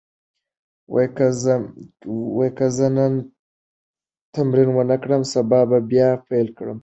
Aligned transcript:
که 2.57 2.67
زه 2.77 2.87
نن 2.95 3.13
تمرین 4.33 4.69
ونه 4.73 4.97
کړم، 5.03 5.21
سبا 5.33 5.59
به 5.69 5.79
بیا 5.89 6.09
پیل 6.27 6.47
کړم. 6.57 6.79